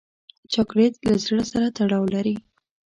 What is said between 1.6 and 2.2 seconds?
تړاو